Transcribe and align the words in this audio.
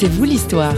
C'est 0.00 0.06
vous 0.06 0.22
l'histoire. 0.22 0.76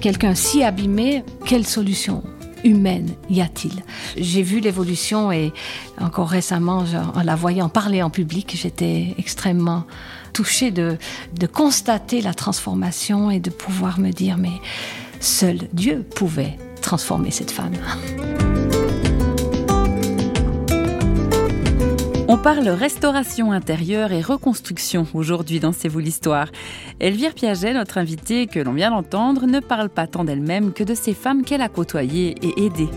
Quelqu'un 0.00 0.34
si 0.34 0.64
abîmé, 0.64 1.22
quelle 1.46 1.64
solution 1.64 2.24
humaine 2.64 3.10
y 3.30 3.40
a-t-il? 3.40 3.84
J'ai 4.16 4.42
vu 4.42 4.58
l'évolution 4.58 5.30
et 5.30 5.52
encore 6.00 6.30
récemment, 6.30 6.84
en 7.14 7.22
la 7.22 7.36
voyant 7.36 7.68
parler 7.68 8.02
en 8.02 8.10
public, 8.10 8.58
j'étais 8.60 9.14
extrêmement 9.16 9.84
touchée 10.32 10.72
de, 10.72 10.96
de 11.38 11.46
constater 11.46 12.20
la 12.20 12.34
transformation 12.34 13.30
et 13.30 13.38
de 13.38 13.50
pouvoir 13.50 14.00
me 14.00 14.10
dire, 14.10 14.38
mais 14.38 14.60
seul 15.20 15.68
Dieu 15.72 16.04
pouvait 16.16 16.58
transformer 16.82 17.30
cette 17.30 17.52
femme. 17.52 17.74
On 22.30 22.36
parle 22.36 22.68
restauration 22.68 23.52
intérieure 23.52 24.12
et 24.12 24.20
reconstruction 24.20 25.06
aujourd'hui 25.14 25.60
dans 25.60 25.72
C'est 25.72 25.88
vous 25.88 25.98
l'histoire. 25.98 26.48
Elvire 27.00 27.32
Piaget, 27.32 27.72
notre 27.72 27.96
invitée 27.96 28.46
que 28.46 28.60
l'on 28.60 28.74
vient 28.74 28.90
d'entendre, 28.90 29.46
ne 29.46 29.60
parle 29.60 29.88
pas 29.88 30.06
tant 30.06 30.24
d'elle-même 30.24 30.74
que 30.74 30.84
de 30.84 30.94
ces 30.94 31.14
femmes 31.14 31.42
qu'elle 31.42 31.62
a 31.62 31.70
côtoyées 31.70 32.34
et 32.42 32.66
aidées. 32.66 32.90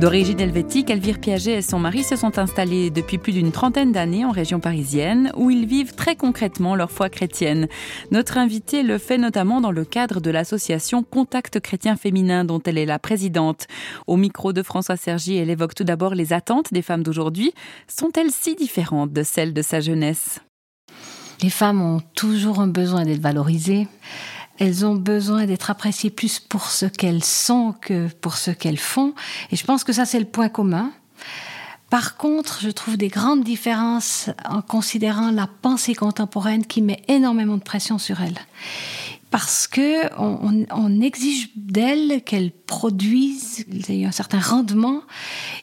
D'origine 0.00 0.40
helvétique, 0.40 0.88
Elvire 0.88 1.18
Piaget 1.18 1.58
et 1.58 1.62
son 1.62 1.78
mari 1.78 2.04
se 2.04 2.16
sont 2.16 2.38
installés 2.38 2.88
depuis 2.88 3.18
plus 3.18 3.34
d'une 3.34 3.52
trentaine 3.52 3.92
d'années 3.92 4.24
en 4.24 4.30
région 4.30 4.58
parisienne, 4.58 5.30
où 5.36 5.50
ils 5.50 5.66
vivent 5.66 5.94
très 5.94 6.16
concrètement 6.16 6.74
leur 6.74 6.90
foi 6.90 7.10
chrétienne. 7.10 7.68
Notre 8.10 8.38
invitée 8.38 8.82
le 8.82 8.96
fait 8.96 9.18
notamment 9.18 9.60
dans 9.60 9.72
le 9.72 9.84
cadre 9.84 10.22
de 10.22 10.30
l'association 10.30 11.02
Contact 11.02 11.60
chrétien 11.60 11.96
féminin, 11.96 12.46
dont 12.46 12.62
elle 12.64 12.78
est 12.78 12.86
la 12.86 12.98
présidente. 12.98 13.66
Au 14.06 14.16
micro 14.16 14.54
de 14.54 14.62
François 14.62 14.96
Sergi, 14.96 15.36
elle 15.36 15.50
évoque 15.50 15.74
tout 15.74 15.84
d'abord 15.84 16.14
les 16.14 16.32
attentes 16.32 16.72
des 16.72 16.80
femmes 16.80 17.02
d'aujourd'hui. 17.02 17.52
Sont-elles 17.86 18.30
si 18.30 18.54
différentes 18.54 19.12
de 19.12 19.22
celles 19.22 19.52
de 19.52 19.60
sa 19.60 19.80
jeunesse? 19.80 20.40
Les 21.42 21.50
femmes 21.50 21.82
ont 21.82 22.00
toujours 22.14 22.60
un 22.60 22.68
besoin 22.68 23.04
d'être 23.04 23.20
valorisées 23.20 23.86
elles 24.60 24.86
ont 24.86 24.94
besoin 24.94 25.46
d'être 25.46 25.70
appréciées 25.70 26.10
plus 26.10 26.38
pour 26.38 26.66
ce 26.66 26.86
qu'elles 26.86 27.24
sont 27.24 27.74
que 27.80 28.08
pour 28.20 28.36
ce 28.36 28.50
qu'elles 28.50 28.78
font. 28.78 29.14
Et 29.50 29.56
je 29.56 29.64
pense 29.64 29.82
que 29.82 29.92
ça, 29.92 30.04
c'est 30.04 30.20
le 30.20 30.26
point 30.26 30.48
commun. 30.48 30.92
Par 31.88 32.16
contre, 32.16 32.60
je 32.62 32.70
trouve 32.70 32.96
des 32.96 33.08
grandes 33.08 33.42
différences 33.42 34.30
en 34.48 34.62
considérant 34.62 35.32
la 35.32 35.48
pensée 35.48 35.94
contemporaine 35.94 36.64
qui 36.64 36.82
met 36.82 37.02
énormément 37.08 37.56
de 37.56 37.62
pression 37.62 37.98
sur 37.98 38.20
elles 38.20 38.38
parce 39.30 39.68
que 39.68 40.12
on, 40.18 41.00
exige 41.00 41.50
d'elles 41.54 42.22
qu'elles 42.22 42.50
produisent, 42.70 43.66
aient 43.88 44.04
un 44.04 44.12
certain 44.12 44.38
rendement. 44.38 45.02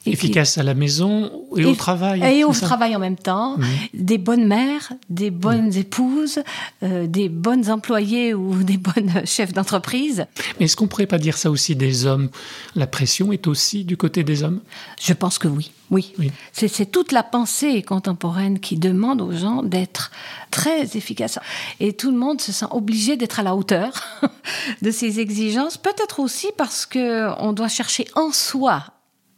Efficace 0.06 0.58
à 0.58 0.64
la 0.64 0.74
maison 0.74 1.32
et, 1.56 1.64
au 1.64 1.74
travail. 1.74 2.22
Et 2.22 2.44
au 2.44 2.52
travail 2.52 2.98
en 2.98 3.00
même 3.00 3.16
temps. 3.16 3.58
Des 3.94 4.18
bonnes 4.18 4.46
mères, 4.46 4.92
des 5.10 5.32
bonnes 5.32 5.74
épouses, 5.74 6.40
euh, 6.84 7.08
des 7.08 7.30
bonnes 7.30 7.72
employées 7.72 8.34
ou 8.34 8.62
des 8.72 8.76
bonnes 8.76 9.26
chefs 9.26 9.54
d'entreprise. 9.54 10.26
Mais 10.60 10.66
est-ce 10.66 10.76
qu'on 10.76 10.88
pourrait 10.88 11.08
pas 11.08 11.18
dire 11.18 11.38
ça 11.38 11.50
aussi 11.50 11.78
des 11.78 12.06
hommes? 12.06 12.30
La 12.76 12.88
pression 12.88 13.32
est 13.32 13.48
aussi 13.48 13.86
du 13.86 13.96
côté 13.96 14.26
des 14.26 14.44
hommes? 14.44 14.60
Je 15.02 15.14
pense 15.14 15.40
que 15.40 15.48
oui. 15.48 15.72
Oui, 15.90 16.14
c'est 16.52 16.92
toute 16.92 17.14
la 17.14 17.24
pensée 17.24 17.82
contemporaine 17.82 18.60
qui 18.60 18.76
demande 18.76 19.22
aux 19.22 19.32
gens 19.32 19.64
d'être 19.64 20.12
très 20.52 20.98
efficaces. 20.98 21.40
Et 21.80 21.94
tout 21.94 22.12
le 22.12 22.18
monde 22.18 22.42
se 22.42 22.52
sent 22.52 22.66
obligé 22.72 23.16
d'être 23.16 23.40
à 23.40 23.44
la 23.44 23.56
hauteur 23.56 23.94
de 24.82 24.92
ces 24.92 25.22
exigences, 25.22 25.78
peut-être 25.78 26.20
aussi 26.20 26.48
parce 26.58 26.86
qu'on 26.98 27.54
doit 27.54 27.68
chercher 27.68 28.08
en 28.16 28.32
soi 28.32 28.84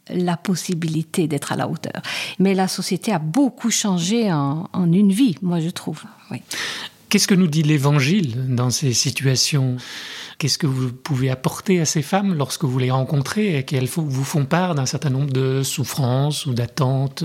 la 0.08 0.36
possibilité 0.36 1.28
d'être 1.28 1.52
à 1.52 1.56
la 1.56 1.68
hauteur. 1.68 2.02
Mais 2.38 2.54
la 2.54 2.68
société 2.68 3.12
a 3.12 3.18
beaucoup 3.18 3.70
changé 3.70 4.32
en, 4.32 4.68
en 4.72 4.92
une 4.92 5.12
vie, 5.12 5.36
moi 5.42 5.60
je 5.60 5.70
trouve. 5.70 6.02
Oui. 6.30 6.42
Qu'est-ce 7.08 7.26
que 7.26 7.34
nous 7.34 7.48
dit 7.48 7.64
l'Évangile 7.64 8.54
dans 8.54 8.70
ces 8.70 8.92
situations? 8.92 9.76
Qu'est-ce 10.38 10.58
que 10.58 10.68
vous 10.68 10.92
pouvez 10.92 11.28
apporter 11.28 11.80
à 11.80 11.84
ces 11.84 12.02
femmes 12.02 12.34
lorsque 12.34 12.64
vous 12.64 12.78
les 12.78 12.92
rencontrez 12.92 13.58
et 13.58 13.64
qu'elles 13.64 13.88
vous 13.88 14.24
font 14.24 14.44
part 14.44 14.76
d'un 14.76 14.86
certain 14.86 15.10
nombre 15.10 15.32
de 15.32 15.62
souffrances 15.64 16.46
ou 16.46 16.54
d'attentes? 16.54 17.24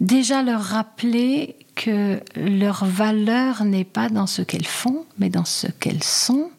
Déjà 0.00 0.42
leur 0.42 0.60
rappeler 0.60 1.56
que 1.74 2.20
leur 2.36 2.84
valeur 2.84 3.64
n'est 3.64 3.84
pas 3.84 4.10
dans 4.10 4.26
ce 4.26 4.42
qu'elles 4.42 4.66
font, 4.66 5.06
mais 5.18 5.30
dans 5.30 5.46
ce 5.46 5.66
qu'elles 5.66 6.04
sont, 6.04 6.50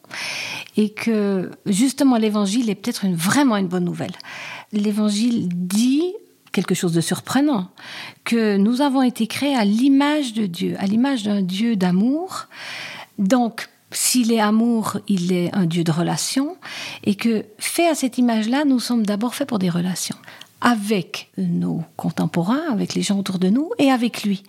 et 0.77 0.89
que 0.89 1.51
justement 1.65 2.17
l'évangile 2.17 2.69
est 2.69 2.75
peut-être 2.75 3.05
vraiment 3.07 3.57
une 3.57 3.67
bonne 3.67 3.83
nouvelle. 3.83 4.13
L'évangile 4.71 5.49
dit 5.51 6.13
quelque 6.53 6.73
chose 6.73 6.93
de 6.93 7.01
surprenant, 7.01 7.69
que 8.23 8.57
nous 8.57 8.81
avons 8.81 9.03
été 9.03 9.27
créés 9.27 9.55
à 9.55 9.65
l'image 9.65 10.33
de 10.33 10.45
Dieu, 10.47 10.75
à 10.79 10.85
l'image 10.85 11.23
d'un 11.23 11.43
Dieu 11.43 11.75
d'amour. 11.75 12.45
Donc, 13.19 13.69
s'il 13.91 14.31
est 14.31 14.39
amour, 14.39 14.97
il 15.07 15.33
est 15.33 15.53
un 15.53 15.65
Dieu 15.65 15.83
de 15.83 15.91
relation, 15.91 16.57
et 17.03 17.13
que 17.13 17.45
fait 17.59 17.87
à 17.87 17.93
cette 17.93 18.17
image-là, 18.17 18.65
nous 18.65 18.79
sommes 18.79 19.05
d'abord 19.05 19.35
faits 19.35 19.47
pour 19.47 19.59
des 19.59 19.69
relations 19.69 20.17
avec 20.59 21.29
nos 21.37 21.83
contemporains, 21.95 22.71
avec 22.71 22.95
les 22.95 23.03
gens 23.03 23.19
autour 23.19 23.37
de 23.37 23.49
nous 23.49 23.69
et 23.77 23.91
avec 23.91 24.23
lui. 24.23 24.41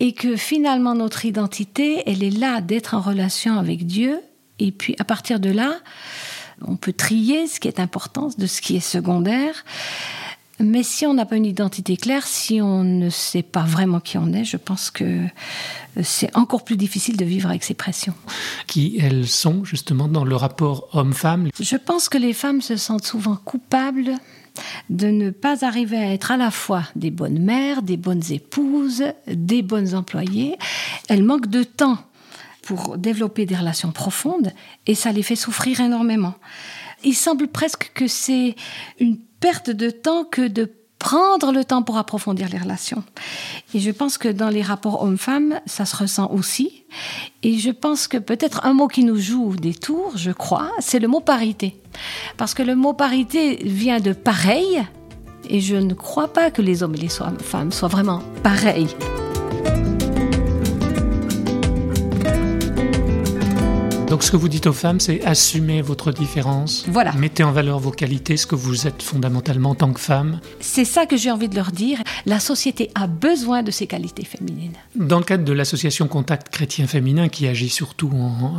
Et 0.00 0.12
que 0.12 0.36
finalement 0.36 0.94
notre 0.94 1.24
identité, 1.24 2.02
elle 2.06 2.24
est 2.24 2.36
là 2.36 2.60
d'être 2.60 2.94
en 2.94 3.00
relation 3.00 3.56
avec 3.56 3.86
Dieu. 3.86 4.20
Et 4.58 4.72
puis 4.72 4.96
à 4.98 5.04
partir 5.04 5.40
de 5.40 5.50
là, 5.50 5.76
on 6.66 6.76
peut 6.76 6.92
trier 6.92 7.46
ce 7.46 7.60
qui 7.60 7.68
est 7.68 7.80
important 7.80 8.30
de 8.36 8.46
ce 8.46 8.60
qui 8.60 8.76
est 8.76 8.80
secondaire. 8.80 9.64
Mais 10.58 10.82
si 10.82 11.04
on 11.04 11.12
n'a 11.12 11.26
pas 11.26 11.36
une 11.36 11.44
identité 11.44 11.98
claire, 11.98 12.26
si 12.26 12.62
on 12.62 12.82
ne 12.82 13.10
sait 13.10 13.42
pas 13.42 13.62
vraiment 13.62 14.00
qui 14.00 14.16
on 14.16 14.32
est, 14.32 14.44
je 14.44 14.56
pense 14.56 14.90
que 14.90 15.04
euh, 15.04 15.28
c'est 16.02 16.34
encore 16.34 16.64
plus 16.64 16.78
difficile 16.78 17.18
de 17.18 17.26
vivre 17.26 17.50
avec 17.50 17.62
ces 17.62 17.74
pressions. 17.74 18.14
Qui 18.66 18.96
elles 18.98 19.28
sont 19.28 19.64
justement 19.64 20.08
dans 20.08 20.24
le 20.24 20.34
rapport 20.34 20.88
homme-femme? 20.94 21.50
Je 21.60 21.76
pense 21.76 22.08
que 22.08 22.16
les 22.16 22.32
femmes 22.32 22.62
se 22.62 22.76
sentent 22.76 23.04
souvent 23.04 23.36
coupables 23.36 24.14
de 24.88 25.08
ne 25.08 25.28
pas 25.28 25.66
arriver 25.66 25.98
à 25.98 26.14
être 26.14 26.30
à 26.30 26.38
la 26.38 26.50
fois 26.50 26.84
des 26.96 27.10
bonnes 27.10 27.38
mères, 27.38 27.82
des 27.82 27.98
bonnes 27.98 28.22
épouses, 28.30 29.04
des 29.26 29.60
bonnes 29.60 29.94
employées. 29.94 30.56
Elles 31.08 31.22
manquent 31.22 31.50
de 31.50 31.64
temps 31.64 31.98
pour 32.66 32.98
développer 32.98 33.46
des 33.46 33.54
relations 33.54 33.92
profondes 33.92 34.52
et 34.86 34.96
ça 34.96 35.12
les 35.12 35.22
fait 35.22 35.36
souffrir 35.36 35.80
énormément. 35.80 36.34
Il 37.04 37.14
semble 37.14 37.46
presque 37.46 37.92
que 37.94 38.08
c'est 38.08 38.56
une 38.98 39.18
perte 39.40 39.70
de 39.70 39.90
temps 39.90 40.24
que 40.24 40.48
de 40.48 40.72
prendre 40.98 41.52
le 41.52 41.64
temps 41.64 41.82
pour 41.82 41.98
approfondir 41.98 42.48
les 42.48 42.58
relations. 42.58 43.04
Et 43.74 43.80
je 43.80 43.90
pense 43.90 44.18
que 44.18 44.28
dans 44.28 44.48
les 44.48 44.62
rapports 44.62 45.02
hommes-femmes, 45.02 45.60
ça 45.66 45.84
se 45.84 45.94
ressent 45.94 46.28
aussi. 46.32 46.84
Et 47.42 47.58
je 47.58 47.70
pense 47.70 48.08
que 48.08 48.16
peut-être 48.16 48.64
un 48.64 48.72
mot 48.72 48.88
qui 48.88 49.04
nous 49.04 49.18
joue 49.18 49.54
des 49.54 49.74
tours, 49.74 50.16
je 50.16 50.32
crois, 50.32 50.72
c'est 50.80 50.98
le 50.98 51.06
mot 51.06 51.20
parité. 51.20 51.80
Parce 52.36 52.54
que 52.54 52.62
le 52.62 52.74
mot 52.74 52.94
parité 52.94 53.56
vient 53.62 54.00
de 54.00 54.12
pareil, 54.12 54.82
et 55.48 55.60
je 55.60 55.76
ne 55.76 55.94
crois 55.94 56.32
pas 56.32 56.50
que 56.50 56.62
les 56.62 56.82
hommes 56.82 56.96
et 56.96 56.98
les 56.98 57.08
femmes 57.08 57.70
soient 57.70 57.88
vraiment 57.88 58.22
pareils. 58.42 58.88
Donc 64.16 64.22
ce 64.22 64.30
que 64.30 64.38
vous 64.38 64.48
dites 64.48 64.66
aux 64.66 64.72
femmes, 64.72 64.98
c'est 64.98 65.22
assumer 65.26 65.82
votre 65.82 66.10
différence. 66.10 66.86
Voilà. 66.88 67.12
Mettez 67.12 67.44
en 67.44 67.52
valeur 67.52 67.78
vos 67.78 67.90
qualités, 67.90 68.38
ce 68.38 68.46
que 68.46 68.54
vous 68.54 68.86
êtes 68.86 69.02
fondamentalement 69.02 69.68
en 69.68 69.74
tant 69.74 69.92
que 69.92 70.00
femme. 70.00 70.40
C'est 70.58 70.86
ça 70.86 71.04
que 71.04 71.18
j'ai 71.18 71.30
envie 71.30 71.50
de 71.50 71.54
leur 71.54 71.70
dire. 71.70 72.02
La 72.24 72.40
société 72.40 72.90
a 72.94 73.08
besoin 73.08 73.62
de 73.62 73.70
ces 73.70 73.86
qualités 73.86 74.24
féminines. 74.24 74.72
Dans 74.94 75.18
le 75.18 75.24
cadre 75.26 75.44
de 75.44 75.52
l'association 75.52 76.08
Contact 76.08 76.48
Chrétien 76.48 76.86
Féminin 76.86 77.28
qui 77.28 77.46
agit 77.46 77.68
surtout 77.68 78.10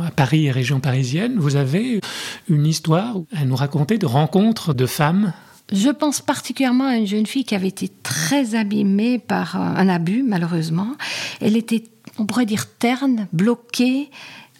à 0.06 0.12
Paris 0.12 0.46
et 0.46 0.52
région 0.52 0.78
parisienne, 0.78 1.34
vous 1.38 1.56
avez 1.56 2.00
une 2.48 2.64
histoire 2.64 3.16
à 3.36 3.44
nous 3.44 3.56
raconter 3.56 3.98
de 3.98 4.06
rencontres 4.06 4.74
de 4.74 4.86
femmes 4.86 5.32
je 5.70 5.90
pense 5.90 6.22
particulièrement 6.22 6.86
à 6.86 6.96
une 6.96 7.06
jeune 7.06 7.26
fille 7.26 7.44
qui 7.44 7.54
avait 7.54 7.68
été 7.68 7.90
très 8.02 8.54
abîmée 8.54 9.18
par 9.18 9.54
un 9.56 9.86
abus, 9.90 10.22
malheureusement. 10.22 10.94
Elle 11.42 11.58
était, 11.58 11.84
on 12.16 12.24
pourrait 12.24 12.46
dire, 12.46 12.64
terne, 12.78 13.28
bloquée, 13.34 14.08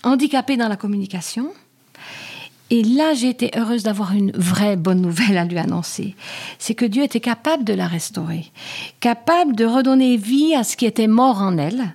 handicapée 0.08 0.56
dans 0.56 0.68
la 0.68 0.76
communication. 0.76 1.52
Et 2.70 2.82
là, 2.82 3.14
j'ai 3.14 3.30
été 3.30 3.50
heureuse 3.56 3.82
d'avoir 3.82 4.12
une 4.12 4.30
vraie 4.32 4.76
bonne 4.76 5.00
nouvelle 5.00 5.38
à 5.38 5.44
lui 5.44 5.58
annoncer. 5.58 6.14
C'est 6.58 6.74
que 6.74 6.84
Dieu 6.84 7.02
était 7.02 7.20
capable 7.20 7.64
de 7.64 7.72
la 7.72 7.86
restaurer, 7.86 8.44
capable 9.00 9.56
de 9.56 9.64
redonner 9.64 10.18
vie 10.18 10.54
à 10.54 10.64
ce 10.64 10.76
qui 10.76 10.84
était 10.84 11.06
mort 11.06 11.40
en 11.40 11.56
elle. 11.56 11.94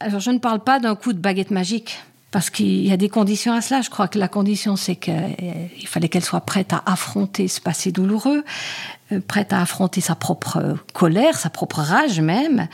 Alors, 0.00 0.20
je 0.20 0.30
ne 0.30 0.38
parle 0.38 0.60
pas 0.60 0.80
d'un 0.80 0.94
coup 0.94 1.12
de 1.12 1.18
baguette 1.18 1.50
magique, 1.50 1.98
parce 2.30 2.48
qu'il 2.48 2.86
y 2.86 2.92
a 2.92 2.96
des 2.96 3.10
conditions 3.10 3.52
à 3.52 3.60
cela. 3.60 3.82
Je 3.82 3.90
crois 3.90 4.08
que 4.08 4.18
la 4.18 4.28
condition, 4.28 4.76
c'est 4.76 4.96
qu'il 4.96 5.86
fallait 5.86 6.08
qu'elle 6.08 6.24
soit 6.24 6.40
prête 6.40 6.72
à 6.72 6.82
affronter 6.86 7.46
ce 7.48 7.60
passé 7.60 7.92
douloureux, 7.92 8.44
prête 9.26 9.52
à 9.52 9.60
affronter 9.60 10.00
sa 10.00 10.14
propre 10.14 10.76
colère, 10.92 11.36
sa 11.38 11.50
propre 11.50 11.80
rage 11.80 12.20
même, 12.20 12.68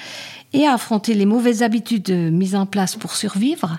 et 0.54 0.66
à 0.66 0.74
affronter 0.74 1.14
les 1.14 1.26
mauvaises 1.26 1.62
habitudes 1.62 2.10
mises 2.10 2.54
en 2.54 2.64
place 2.64 2.94
pour 2.94 3.16
survivre, 3.16 3.78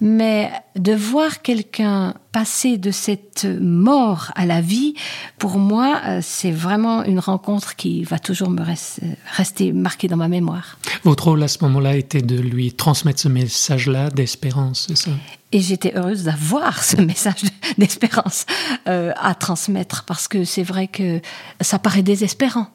mais 0.00 0.50
de 0.74 0.92
voir 0.94 1.42
quelqu'un 1.42 2.14
passer 2.32 2.78
de 2.78 2.90
cette 2.90 3.46
mort 3.60 4.32
à 4.34 4.46
la 4.46 4.60
vie, 4.60 4.94
pour 5.38 5.58
moi, 5.58 6.00
euh, 6.06 6.20
c'est 6.22 6.50
vraiment 6.50 7.04
une 7.04 7.20
rencontre 7.20 7.76
qui 7.76 8.02
va 8.02 8.18
toujours 8.18 8.50
me 8.50 8.62
rester 9.36 9.72
marquée 9.72 10.08
dans 10.08 10.16
ma 10.16 10.28
mémoire. 10.28 10.78
Votre 11.04 11.24
rôle 11.28 11.42
à 11.42 11.48
ce 11.48 11.58
moment-là 11.62 11.96
était 11.96 12.22
de 12.22 12.40
lui 12.40 12.72
transmettre 12.72 13.20
ce 13.20 13.28
message-là 13.28 14.10
d'espérance, 14.10 14.86
c'est 14.88 14.96
ça? 14.96 15.10
Et 15.52 15.60
j'étais 15.60 15.94
heureuse 15.94 16.24
d'avoir 16.24 16.82
ce 16.82 16.96
message 17.00 17.44
d'espérance 17.78 18.46
euh, 18.88 19.12
à 19.16 19.34
transmettre 19.34 20.04
parce 20.04 20.28
que 20.28 20.44
c'est 20.44 20.62
vrai 20.62 20.88
que 20.88 21.20
ça 21.60 21.78
paraît 21.78 22.02
désespérant. 22.02 22.68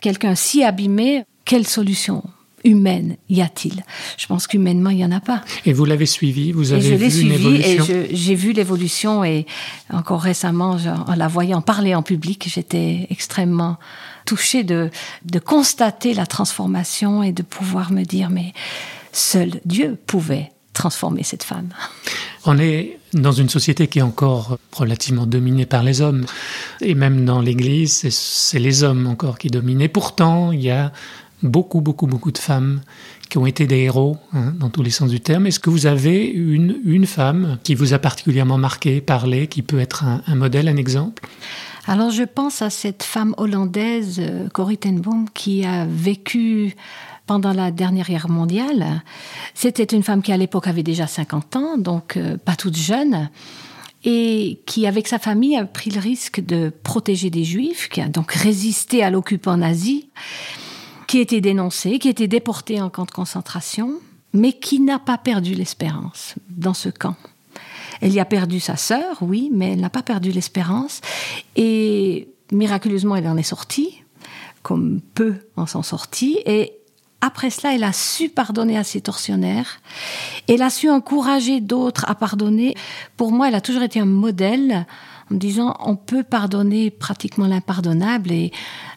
Quelqu'un 0.00 0.34
si 0.34 0.64
abîmé, 0.64 1.24
quelle 1.44 1.66
solution 1.66 2.24
humaine 2.64 3.16
y 3.28 3.40
a-t-il? 3.40 3.84
Je 4.18 4.26
pense 4.26 4.46
qu'humainement, 4.46 4.90
il 4.90 4.96
n'y 4.96 5.04
en 5.04 5.12
a 5.12 5.20
pas. 5.20 5.42
Et 5.64 5.72
vous 5.72 5.84
l'avez 5.84 6.06
suivi? 6.06 6.52
Vous 6.52 6.72
avez 6.72 6.96
vu 6.96 7.10
suivi, 7.10 7.26
une 7.26 7.32
évolution? 7.32 7.94
Et 7.94 8.14
j'ai 8.14 8.34
vu 8.34 8.52
l'évolution 8.52 9.24
et 9.24 9.46
encore 9.92 10.20
récemment, 10.20 10.76
en 11.06 11.14
la 11.14 11.28
voyant 11.28 11.62
parler 11.62 11.94
en 11.94 12.02
public, 12.02 12.48
j'étais 12.52 13.06
extrêmement 13.10 13.78
touchée 14.26 14.64
de, 14.64 14.90
de 15.24 15.38
constater 15.38 16.14
la 16.14 16.26
transformation 16.26 17.22
et 17.22 17.32
de 17.32 17.42
pouvoir 17.42 17.92
me 17.92 18.04
dire, 18.04 18.30
mais 18.30 18.52
seul 19.12 19.60
Dieu 19.64 19.98
pouvait 20.06 20.50
transformer 20.72 21.22
cette 21.22 21.42
femme. 21.42 21.68
On 22.44 22.58
est 22.58 22.99
dans 23.14 23.32
une 23.32 23.48
société 23.48 23.88
qui 23.88 23.98
est 23.98 24.02
encore 24.02 24.58
relativement 24.72 25.26
dominée 25.26 25.66
par 25.66 25.82
les 25.82 26.00
hommes. 26.00 26.26
Et 26.80 26.94
même 26.94 27.24
dans 27.24 27.40
l'Église, 27.40 28.08
c'est 28.10 28.58
les 28.58 28.82
hommes 28.82 29.06
encore 29.06 29.38
qui 29.38 29.48
dominent. 29.48 29.82
Et 29.82 29.88
pourtant, 29.88 30.52
il 30.52 30.62
y 30.62 30.70
a 30.70 30.92
beaucoup, 31.42 31.80
beaucoup, 31.80 32.06
beaucoup 32.06 32.32
de 32.32 32.38
femmes 32.38 32.80
qui 33.28 33.38
ont 33.38 33.46
été 33.46 33.66
des 33.66 33.78
héros, 33.78 34.18
hein, 34.32 34.52
dans 34.58 34.70
tous 34.70 34.82
les 34.82 34.90
sens 34.90 35.10
du 35.10 35.20
terme. 35.20 35.46
Est-ce 35.46 35.60
que 35.60 35.70
vous 35.70 35.86
avez 35.86 36.26
une, 36.26 37.06
femme 37.06 37.58
qui 37.62 37.74
vous 37.74 37.94
a 37.94 37.98
particulièrement 37.98 38.58
marqué, 38.58 39.00
parlé, 39.00 39.46
qui 39.46 39.62
peut 39.62 39.78
être 39.78 40.04
un, 40.04 40.34
modèle, 40.34 40.68
un 40.68 40.76
exemple? 40.76 41.26
Alors 41.86 42.10
je 42.10 42.24
pense 42.24 42.60
à 42.60 42.68
cette 42.68 43.02
femme 43.02 43.34
hollandaise, 43.38 44.18
euh, 44.20 44.48
Corrie 44.50 44.76
ten 44.76 45.00
Boom, 45.00 45.26
qui 45.32 45.64
a 45.64 45.86
vécu 45.86 46.76
pendant 47.26 47.52
la 47.52 47.70
dernière 47.70 48.06
guerre 48.06 48.28
mondiale. 48.28 49.02
C'était 49.54 49.84
une 49.84 50.02
femme 50.02 50.22
qui 50.22 50.32
à 50.32 50.36
l'époque 50.36 50.66
avait 50.66 50.82
déjà 50.82 51.06
50 51.06 51.56
ans, 51.56 51.78
donc 51.78 52.16
euh, 52.16 52.36
pas 52.36 52.56
toute 52.56 52.76
jeune 52.76 53.30
et 54.04 54.62
qui, 54.66 54.86
avec 54.86 55.08
sa 55.08 55.18
famille, 55.18 55.56
a 55.56 55.64
pris 55.66 55.90
le 55.90 56.00
risque 56.00 56.40
de 56.40 56.72
protéger 56.82 57.28
des 57.28 57.44
juifs, 57.44 57.88
qui 57.90 58.00
a 58.00 58.08
donc 58.08 58.32
résisté 58.32 59.02
à 59.02 59.10
l'occupant 59.10 59.56
nazi 59.56 60.08
qui 61.06 61.18
était 61.18 61.40
dénoncé, 61.40 61.98
qui 61.98 62.08
était 62.08 62.28
déporté 62.28 62.80
en 62.80 62.88
camp 62.88 63.04
de 63.04 63.10
concentration, 63.10 63.94
mais 64.32 64.52
qui 64.52 64.78
n'a 64.78 65.00
pas 65.00 65.18
perdu 65.18 65.54
l'espérance 65.54 66.36
dans 66.48 66.72
ce 66.72 66.88
camp. 66.88 67.16
Elle 68.00 68.12
y 68.12 68.20
a 68.20 68.24
perdu 68.24 68.60
sa 68.60 68.76
sœur, 68.76 69.18
oui, 69.20 69.50
mais 69.52 69.72
elle 69.72 69.80
n'a 69.80 69.90
pas 69.90 70.04
perdu 70.04 70.30
l'espérance. 70.30 71.00
Et 71.56 72.28
miraculeusement, 72.52 73.16
elle 73.16 73.26
en 73.26 73.36
est 73.36 73.42
sortie, 73.42 74.04
comme 74.62 75.00
peu 75.14 75.34
en 75.56 75.66
sont 75.66 75.82
sortis. 75.82 76.38
Et 76.46 76.74
après 77.20 77.50
cela, 77.50 77.74
elle 77.74 77.84
a 77.84 77.92
su 77.92 78.28
pardonner 78.28 78.78
à 78.78 78.84
ses 78.84 79.00
tortionnaires. 79.00 79.80
Elle 80.48 80.62
a 80.62 80.70
su 80.70 80.88
encourager 80.88 81.60
d'autres 81.60 82.04
à 82.08 82.14
pardonner. 82.14 82.74
Pour 83.16 83.30
moi, 83.32 83.48
elle 83.48 83.54
a 83.54 83.60
toujours 83.60 83.82
été 83.82 84.00
un 84.00 84.06
modèle 84.06 84.86
en 85.30 85.34
me 85.34 85.38
disant 85.38 85.76
on 85.80 85.96
peut 85.96 86.22
pardonner 86.22 86.90
pratiquement 86.90 87.46
l'impardonnable 87.46 88.32
et 88.32 88.52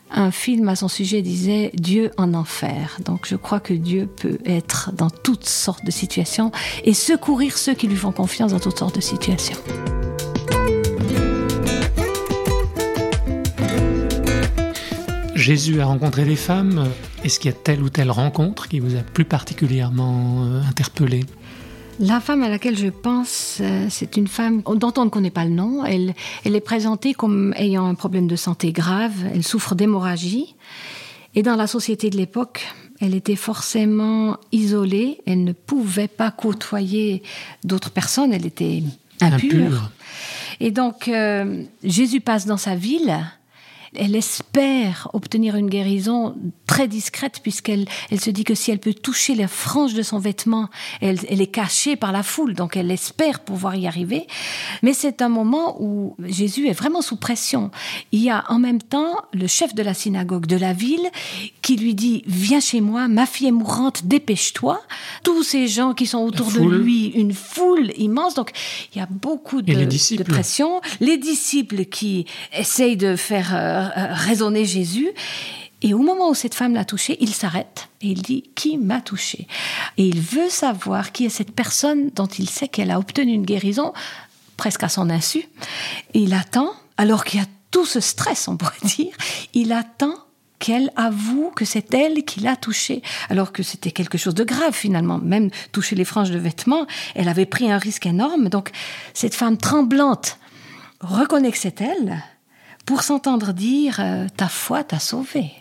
un 0.10 0.32
film 0.32 0.70
à 0.70 0.76
son 0.76 0.88
sujet 0.88 1.22
disait 1.22 1.72
Dieu 1.74 2.12
en 2.18 2.34
enfer. 2.34 2.98
Donc 3.04 3.28
je 3.28 3.36
crois 3.36 3.60
que 3.60 3.74
Dieu 3.74 4.08
peut 4.08 4.38
être 4.46 4.92
dans 4.94 5.10
toutes 5.10 5.48
sortes 5.48 5.86
de 5.86 5.92
situations 5.92 6.52
et 6.84 6.94
secourir 6.94 7.58
ceux 7.58 7.74
qui 7.74 7.88
lui 7.88 7.96
font 7.98 8.12
confiance 8.12 8.52
dans 8.52 8.60
toutes 8.60 8.80
sortes 8.80 8.96
de 8.96 9.02
situations. 9.02 9.58
Jésus 15.44 15.82
a 15.82 15.86
rencontré 15.86 16.24
des 16.24 16.38
femmes. 16.38 16.88
Est-ce 17.26 17.38
qu'il 17.38 17.52
y 17.52 17.54
a 17.54 17.58
telle 17.58 17.84
ou 17.84 17.90
telle 17.90 18.10
rencontre 18.10 18.70
qui 18.70 18.80
vous 18.80 18.96
a 18.96 19.00
plus 19.02 19.26
particulièrement 19.26 20.46
euh, 20.46 20.62
interpellé? 20.62 21.26
La 22.00 22.22
femme 22.22 22.44
à 22.44 22.50
laquelle 22.50 22.78
je 22.78 22.88
pense, 22.88 23.58
euh, 23.60 23.88
c'est 23.90 24.16
une 24.16 24.30
femme 24.30 24.62
dont 24.62 24.94
on 24.96 25.04
ne 25.04 25.10
connaît 25.10 25.32
pas 25.32 25.44
le 25.44 25.52
nom. 25.52 25.84
Elle, 25.84 26.14
elle 26.46 26.56
est 26.56 26.62
présentée 26.62 27.14
comme 27.14 27.54
ayant 27.58 27.86
un 27.86 27.94
problème 27.94 28.26
de 28.26 28.38
santé 28.38 28.72
grave. 28.72 29.12
Elle 29.34 29.44
souffre 29.44 29.76
d'hémorragie. 29.76 30.56
Et 31.36 31.44
dans 31.44 31.58
la 31.58 31.68
société 31.68 32.10
de 32.10 32.16
l'époque, 32.16 32.66
elle 33.02 33.14
était 33.14 33.36
forcément 33.36 34.38
isolée. 34.54 35.20
Elle 35.26 35.44
ne 35.44 35.52
pouvait 35.52 36.08
pas 36.08 36.32
côtoyer 36.32 37.22
d'autres 37.66 37.92
personnes. 37.92 38.32
Elle 38.32 38.46
était 38.46 38.82
impure. 39.20 39.92
Et 40.62 40.72
donc, 40.72 41.10
euh, 41.10 41.64
Jésus 41.84 42.22
passe 42.22 42.46
dans 42.46 42.56
sa 42.56 42.76
ville 42.76 43.26
elle 43.96 44.16
espère 44.16 45.10
obtenir 45.14 45.56
une 45.56 45.70
guérison 45.70 46.36
très 46.68 46.88
discrète 46.88 47.40
puisqu'elle 47.42 47.86
elle 48.10 48.20
se 48.20 48.30
dit 48.30 48.44
que 48.44 48.56
si 48.56 48.72
elle 48.72 48.80
peut 48.80 48.94
toucher 48.94 49.36
la 49.36 49.48
frange 49.48 49.94
de 49.94 50.02
son 50.02 50.20
vêtement, 50.20 50.70
elle, 51.02 51.20
elle 51.30 51.42
est 51.42 51.48
cachée 51.48 51.96
par 51.96 52.12
la 52.12 52.24
foule, 52.24 52.54
donc 52.54 52.78
elle 52.78 52.92
espère 52.92 53.42
pouvoir 53.42 53.76
y 53.76 53.88
arriver. 53.88 54.28
Mais 54.82 54.94
c'est 54.94 55.22
un 55.22 55.30
moment 55.30 55.82
où 55.82 56.16
Jésus 56.24 56.68
est 56.68 56.74
vraiment 56.74 57.02
sous 57.02 57.16
pression. 57.16 57.72
Il 58.12 58.22
y 58.22 58.30
a 58.30 58.46
en 58.50 58.60
même 58.60 58.82
temps 58.82 59.16
le 59.34 59.48
chef 59.48 59.74
de 59.76 59.84
la 59.84 59.94
synagogue 59.94 60.46
de 60.46 60.58
la 60.58 60.74
ville 60.74 61.10
qui 61.62 61.76
lui 61.76 61.96
dit 61.96 62.24
Viens 62.26 62.60
chez 62.60 62.82
moi, 62.82 63.08
ma 63.08 63.26
fille 63.26 63.48
est 63.48 63.52
mourante, 63.52 64.06
dépêche-toi. 64.06 64.82
Tous 65.24 65.44
ces 65.44 65.68
gens 65.68 65.94
qui 65.94 66.06
sont 66.06 66.20
autour 66.20 66.52
de 66.52 66.60
lui, 66.60 67.08
une 67.08 67.34
foule 67.34 67.92
immense. 67.98 68.36
Donc 68.36 68.52
il 68.94 69.00
y 69.00 69.02
a 69.02 69.08
beaucoup 69.10 69.62
de, 69.62 69.74
de 69.74 70.24
pression. 70.24 70.82
Les 71.00 71.18
disciples 71.18 71.86
qui 71.86 72.26
essayent 72.58 72.98
de 72.98 73.16
faire 73.16 73.52
euh, 73.54 73.83
raisonner 73.96 74.66
Jésus. 74.66 75.10
Et 75.84 75.94
au 75.94 76.00
moment 76.00 76.30
où 76.30 76.34
cette 76.34 76.56
femme 76.56 76.74
l'a 76.74 76.86
touché, 76.86 77.18
il 77.20 77.34
s'arrête 77.34 77.90
et 78.02 78.08
il 78.08 78.22
dit 78.22 78.50
Qui 78.56 78.78
m'a 78.78 79.02
touché? 79.02 79.48
Et 79.98 80.08
il 80.08 80.22
veut 80.22 80.50
savoir 80.50 81.12
qui 81.12 81.26
est 81.26 81.30
cette 81.30 81.52
personne 81.52 82.10
dont 82.16 82.28
il 82.28 82.50
sait 82.50 82.70
qu'elle 82.70 82.90
a 82.90 83.00
obtenu 83.00 83.34
une 83.34 83.46
guérison, 83.46 83.94
presque 84.56 84.84
à 84.84 84.90
son 84.90 85.10
insu. 85.10 85.46
Et 86.14 86.20
il 86.20 86.34
attend, 86.34 86.72
alors 86.98 87.26
qu'il 87.26 87.42
y 87.42 87.44
a 87.44 87.48
tout 87.70 87.86
ce 87.86 88.00
stress, 88.00 88.48
on 88.48 88.56
pourrait 88.56 88.76
dire, 88.84 89.14
il 89.54 89.74
attend 89.74 90.16
qu'elle 90.58 90.92
avoue 90.96 91.52
que 91.54 91.66
c'est 91.66 91.94
elle 91.94 92.24
qui 92.24 92.40
l'a 92.40 92.56
touché, 92.56 93.02
alors 93.30 93.52
que 93.52 93.64
c'était 93.64 93.92
quelque 93.92 94.18
chose 94.18 94.36
de 94.36 94.46
grave 94.46 94.74
finalement. 94.74 95.18
Même 95.18 95.50
toucher 95.74 95.98
les 95.98 96.06
franges 96.06 96.32
de 96.32 96.40
vêtements, 96.40 96.88
elle 97.16 97.28
avait 97.28 97.46
pris 97.46 97.70
un 97.70 97.78
risque 97.78 98.06
énorme. 98.06 98.48
Donc 98.48 98.72
cette 99.14 99.36
femme 99.36 99.58
tremblante 99.58 100.40
reconnaît 101.02 101.52
que 101.52 101.58
c'est 101.58 101.82
elle, 101.82 102.24
pour 102.86 103.04
s'entendre 103.04 103.54
dire 103.54 103.98
euh, 104.00 104.28
ta 104.36 104.48
foi 104.48 104.84
t'a 104.84 105.00
sauvé. 105.00 105.52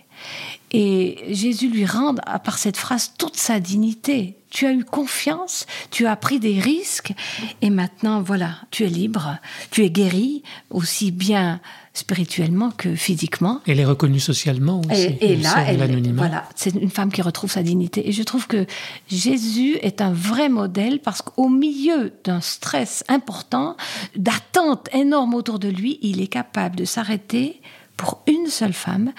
Et 0.72 1.18
Jésus 1.28 1.68
lui 1.68 1.84
rend, 1.84 2.14
par 2.14 2.56
cette 2.58 2.78
phrase, 2.78 3.12
toute 3.18 3.36
sa 3.36 3.60
dignité. 3.60 4.38
Tu 4.50 4.66
as 4.66 4.72
eu 4.72 4.84
confiance, 4.84 5.66
tu 5.90 6.06
as 6.06 6.16
pris 6.16 6.38
des 6.40 6.58
risques, 6.60 7.12
et 7.60 7.70
maintenant, 7.70 8.22
voilà, 8.22 8.56
tu 8.70 8.84
es 8.84 8.88
libre, 8.88 9.38
tu 9.70 9.84
es 9.84 9.90
guéri, 9.90 10.42
aussi 10.70 11.10
bien 11.10 11.60
spirituellement 11.94 12.70
que 12.70 12.94
physiquement. 12.94 13.60
Elle 13.66 13.80
est 13.80 13.84
reconnue 13.84 14.20
socialement 14.20 14.80
aussi. 14.90 15.16
Et, 15.20 15.36
là, 15.36 15.66
voilà, 16.14 16.48
c'est 16.54 16.74
une 16.74 16.90
femme 16.90 17.12
qui 17.12 17.20
retrouve 17.20 17.50
sa 17.50 17.62
dignité. 17.62 18.08
Et 18.08 18.12
je 18.12 18.22
trouve 18.22 18.46
que 18.46 18.66
Jésus 19.08 19.76
est 19.82 20.00
un 20.00 20.12
vrai 20.12 20.48
modèle 20.48 21.00
parce 21.00 21.20
qu'au 21.20 21.48
milieu 21.48 22.12
d'un 22.24 22.40
stress 22.40 23.04
important, 23.08 23.76
d'attente 24.16 24.88
énorme 24.94 25.34
autour 25.34 25.58
de 25.58 25.68
lui, 25.68 25.98
il 26.00 26.20
est 26.22 26.28
capable 26.28 26.76
de 26.76 26.84
s'arrêter 26.84 27.60
pour 27.98 28.22
une 28.26 28.46
seule 28.46 28.72
femme 28.72 29.12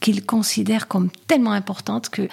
qu'il 0.00 0.26
considère 0.26 0.88
comme 0.88 1.10
tellement 1.28 1.52
importante 1.52 2.08
que 2.08 2.28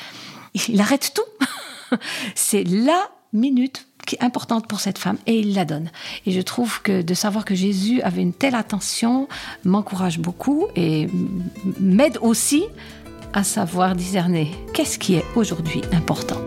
il 0.68 0.82
arrête 0.82 1.14
tout. 1.14 1.98
c'est 2.36 2.64
la 2.64 3.10
minute 3.34 3.86
importante 4.20 4.68
pour 4.68 4.80
cette 4.80 4.98
femme 4.98 5.18
et 5.26 5.40
il 5.40 5.54
la 5.54 5.66
donne. 5.66 5.90
Et 6.26 6.32
je 6.32 6.42
trouve 6.42 6.82
que 6.82 7.02
de 7.02 7.14
savoir 7.14 7.46
que 7.46 7.56
Jésus 7.56 8.02
avait 8.02 8.22
une 8.22 8.34
telle 8.34 8.56
attention 8.56 9.28
m'encourage 9.64 10.20
beaucoup 10.20 10.68
et 10.76 11.08
m'aide 11.80 12.18
aussi 12.22 12.66
à 13.34 13.44
savoir 13.44 13.96
discerner 13.96 14.52
qu'est-ce 14.74 14.98
qui 14.98 15.16
est 15.16 15.26
aujourd'hui 15.36 15.82
important. 15.92 16.40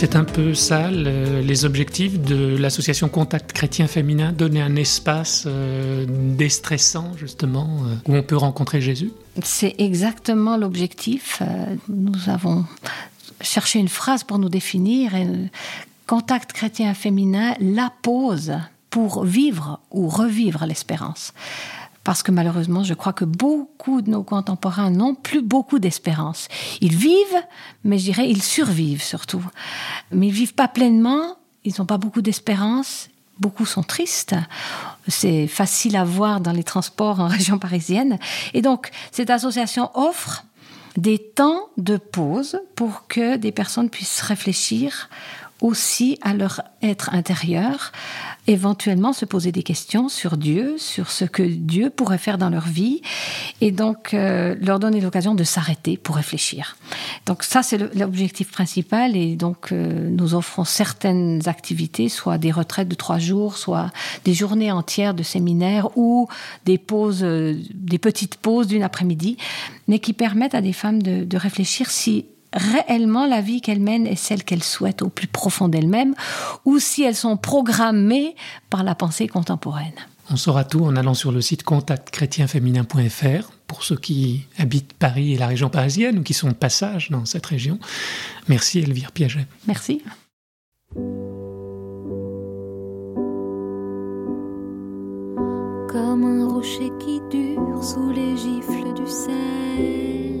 C'est 0.00 0.14
un 0.14 0.22
peu 0.22 0.54
ça 0.54 0.92
les 0.92 1.64
objectifs 1.64 2.20
de 2.20 2.56
l'association 2.56 3.08
Contact 3.08 3.52
Chrétien 3.52 3.88
Féminin, 3.88 4.30
donner 4.30 4.62
un 4.62 4.76
espace 4.76 5.42
euh, 5.48 6.06
déstressant 6.08 7.16
justement 7.16 7.82
euh, 7.82 7.94
où 8.06 8.14
on 8.14 8.22
peut 8.22 8.36
rencontrer 8.36 8.80
Jésus. 8.80 9.10
C'est 9.42 9.74
exactement 9.78 10.56
l'objectif. 10.56 11.42
Euh, 11.42 11.74
nous 11.88 12.28
avons 12.28 12.64
cherché 13.40 13.80
une 13.80 13.88
phrase 13.88 14.22
pour 14.22 14.38
nous 14.38 14.48
définir. 14.48 15.10
Contact 16.06 16.52
Chrétien 16.52 16.94
Féminin 16.94 17.54
la 17.58 17.92
pose 18.02 18.52
pour 18.90 19.24
vivre 19.24 19.80
ou 19.90 20.06
revivre 20.06 20.64
l'espérance 20.64 21.32
parce 22.08 22.22
que 22.22 22.32
malheureusement, 22.32 22.84
je 22.84 22.94
crois 22.94 23.12
que 23.12 23.26
beaucoup 23.26 24.00
de 24.00 24.08
nos 24.10 24.22
contemporains 24.22 24.88
n'ont 24.88 25.14
plus 25.14 25.42
beaucoup 25.42 25.78
d'espérance. 25.78 26.48
Ils 26.80 26.96
vivent, 26.96 27.42
mais 27.84 27.98
je 27.98 28.04
dirais 28.04 28.30
ils 28.30 28.40
survivent 28.40 29.02
surtout. 29.02 29.44
Mais 30.10 30.28
ils 30.28 30.32
vivent 30.32 30.54
pas 30.54 30.68
pleinement, 30.68 31.36
ils 31.64 31.74
n'ont 31.78 31.84
pas 31.84 31.98
beaucoup 31.98 32.22
d'espérance, 32.22 33.10
beaucoup 33.38 33.66
sont 33.66 33.82
tristes. 33.82 34.34
C'est 35.06 35.46
facile 35.48 35.96
à 35.96 36.04
voir 36.04 36.40
dans 36.40 36.52
les 36.52 36.64
transports 36.64 37.20
en 37.20 37.26
région 37.36 37.58
parisienne. 37.58 38.18
Et 38.54 38.62
donc, 38.62 38.88
cette 39.12 39.28
association 39.28 39.90
offre 39.92 40.46
des 40.96 41.18
temps 41.18 41.68
de 41.76 41.98
pause 41.98 42.58
pour 42.74 43.06
que 43.06 43.36
des 43.36 43.52
personnes 43.52 43.90
puissent 43.90 44.22
réfléchir 44.22 45.10
aussi 45.60 46.18
à 46.22 46.32
leur 46.32 46.62
être 46.82 47.12
intérieur, 47.12 47.92
éventuellement 48.48 49.12
se 49.12 49.26
poser 49.26 49.52
des 49.52 49.62
questions 49.62 50.08
sur 50.08 50.38
Dieu, 50.38 50.76
sur 50.78 51.10
ce 51.10 51.26
que 51.26 51.42
Dieu 51.42 51.90
pourrait 51.90 52.18
faire 52.18 52.38
dans 52.38 52.48
leur 52.48 52.66
vie, 52.66 53.02
et 53.60 53.70
donc 53.70 54.14
euh, 54.14 54.56
leur 54.60 54.80
donner 54.80 55.02
l'occasion 55.02 55.34
de 55.34 55.44
s'arrêter 55.44 55.98
pour 55.98 56.16
réfléchir. 56.16 56.76
Donc 57.26 57.42
ça, 57.42 57.62
c'est 57.62 57.94
l'objectif 57.94 58.50
principal, 58.50 59.16
et 59.16 59.36
donc 59.36 59.70
euh, 59.70 60.08
nous 60.10 60.34
offrons 60.34 60.64
certaines 60.64 61.46
activités, 61.46 62.08
soit 62.08 62.38
des 62.38 62.50
retraites 62.50 62.88
de 62.88 62.94
trois 62.94 63.18
jours, 63.18 63.58
soit 63.58 63.90
des 64.24 64.32
journées 64.32 64.72
entières 64.72 65.12
de 65.12 65.22
séminaires, 65.22 65.96
ou 65.96 66.26
des 66.64 66.78
pauses, 66.78 67.22
euh, 67.22 67.54
des 67.74 67.98
petites 67.98 68.36
pauses 68.36 68.66
d'une 68.66 68.82
après-midi, 68.82 69.36
mais 69.88 69.98
qui 69.98 70.14
permettent 70.14 70.54
à 70.54 70.62
des 70.62 70.72
femmes 70.72 71.02
de, 71.02 71.24
de 71.24 71.36
réfléchir 71.36 71.90
si 71.90 72.24
réellement 72.52 73.26
la 73.26 73.40
vie 73.40 73.60
qu'elles 73.60 73.80
mènent 73.80 74.06
est 74.06 74.16
celle 74.16 74.44
qu'elles 74.44 74.62
souhaitent 74.62 75.02
au 75.02 75.08
plus 75.08 75.26
profond 75.26 75.68
d'elles-mêmes, 75.68 76.14
ou 76.64 76.78
si 76.78 77.02
elles 77.02 77.16
sont 77.16 77.36
programmées 77.36 78.34
par 78.70 78.82
la 78.82 78.94
pensée 78.94 79.28
contemporaine. 79.28 79.94
On 80.30 80.36
saura 80.36 80.64
tout 80.64 80.84
en 80.84 80.94
allant 80.96 81.14
sur 81.14 81.32
le 81.32 81.40
site 81.40 81.62
contactchrétienféminin.fr 81.62 83.50
pour 83.66 83.82
ceux 83.82 83.96
qui 83.96 84.46
habitent 84.58 84.92
Paris 84.92 85.34
et 85.34 85.38
la 85.38 85.46
région 85.46 85.70
parisienne 85.70 86.18
ou 86.18 86.22
qui 86.22 86.34
sont 86.34 86.48
de 86.48 86.54
passage 86.54 87.10
dans 87.10 87.24
cette 87.24 87.46
région. 87.46 87.78
Merci 88.46 88.80
Elvire 88.80 89.12
Piaget. 89.12 89.46
Merci. 89.66 90.02
Comme 95.88 96.24
un 96.24 96.46
rocher 96.46 96.90
qui 97.00 97.20
dure 97.30 97.82
sous 97.82 98.10
les 98.10 98.36
gifles 98.36 98.92
du 98.94 99.10
sel. 99.10 100.37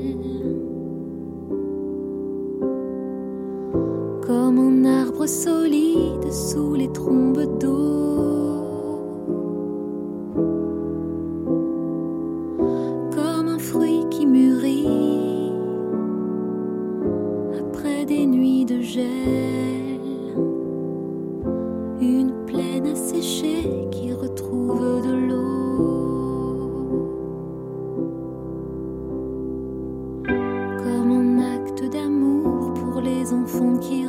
Comme 4.48 4.60
un 4.60 4.84
arbre 4.86 5.26
solide 5.26 6.32
sous 6.32 6.74
les 6.74 6.90
trombes 6.90 7.58
d'eau, 7.60 9.02
comme 13.14 13.48
un 13.48 13.58
fruit 13.58 14.06
qui 14.10 14.24
mûrit 14.24 15.52
après 17.60 18.06
des 18.06 18.24
nuits 18.24 18.64
de 18.64 18.80
gel, 18.80 20.00
une 22.00 22.32
plaine 22.46 22.86
asséchée 22.86 23.86
qui 23.90 24.14
retrouve 24.14 25.06
de 25.06 25.12
l'eau. 25.28 25.48
Comme 30.24 31.10
un 31.10 31.38
acte 31.54 31.84
d'amour 31.92 32.72
pour 32.72 33.02
les 33.02 33.30
enfants 33.34 33.76
qui 33.76 34.08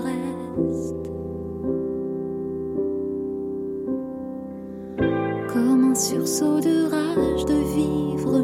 sursaut 6.00 6.62
de 6.62 6.90
rage 6.90 7.46
de 7.46 7.60
vivre 7.76 8.40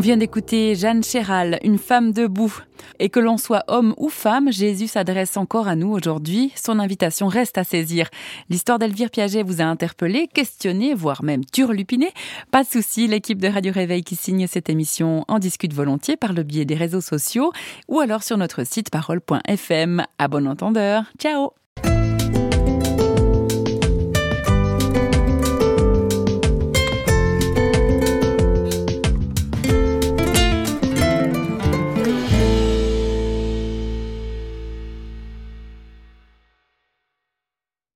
vient 0.00 0.16
d'écouter 0.16 0.74
Jeanne 0.74 1.02
Chéral, 1.02 1.58
une 1.62 1.78
femme 1.78 2.12
debout. 2.12 2.54
Et 3.00 3.08
que 3.08 3.20
l'on 3.20 3.36
soit 3.36 3.64
homme 3.68 3.94
ou 3.96 4.08
femme, 4.08 4.52
Jésus 4.52 4.86
s'adresse 4.86 5.36
encore 5.36 5.66
à 5.66 5.74
nous 5.74 5.90
aujourd'hui. 5.90 6.52
Son 6.54 6.78
invitation 6.78 7.26
reste 7.26 7.58
à 7.58 7.64
saisir. 7.64 8.08
L'histoire 8.50 8.78
d'Elvire 8.78 9.10
Piaget 9.10 9.42
vous 9.42 9.60
a 9.60 9.64
interpellé, 9.64 10.28
questionné, 10.32 10.94
voire 10.94 11.24
même 11.24 11.44
turlupiné. 11.44 12.12
Pas 12.50 12.62
de 12.62 12.68
souci, 12.68 13.08
l'équipe 13.08 13.40
de 13.40 13.48
Radio 13.48 13.72
Réveil 13.72 14.04
qui 14.04 14.16
signe 14.16 14.46
cette 14.46 14.70
émission 14.70 15.24
en 15.26 15.38
discute 15.38 15.72
volontiers 15.72 16.16
par 16.16 16.32
le 16.32 16.42
biais 16.44 16.64
des 16.64 16.76
réseaux 16.76 17.00
sociaux 17.00 17.52
ou 17.88 18.00
alors 18.00 18.22
sur 18.22 18.36
notre 18.36 18.64
site 18.64 18.90
parole.fm. 18.90 20.04
À 20.18 20.28
bon 20.28 20.46
entendeur. 20.46 21.04
Ciao! 21.18 21.57